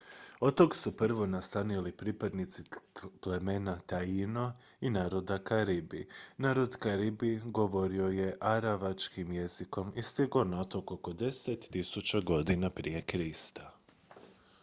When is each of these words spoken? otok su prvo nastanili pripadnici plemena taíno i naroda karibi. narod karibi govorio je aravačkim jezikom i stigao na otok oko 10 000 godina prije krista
otok 0.47 0.71
su 0.75 0.91
prvo 1.01 1.25
nastanili 1.31 1.91
pripadnici 1.97 2.63
plemena 3.23 3.75
taíno 3.91 4.45
i 4.81 4.89
naroda 4.95 5.37
karibi. 5.43 6.07
narod 6.37 6.77
karibi 6.79 7.39
govorio 7.45 8.07
je 8.07 8.35
aravačkim 8.39 9.31
jezikom 9.31 9.93
i 9.95 10.01
stigao 10.11 10.43
na 10.43 10.61
otok 10.61 10.91
oko 10.91 11.13
10 11.13 11.71
000 11.77 12.23
godina 12.23 12.69
prije 12.69 13.01
krista 13.01 13.73